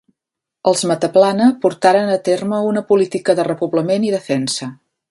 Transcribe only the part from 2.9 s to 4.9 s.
política de repoblament i defensa.